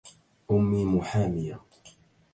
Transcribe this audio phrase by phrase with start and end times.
[0.51, 1.59] امي محامية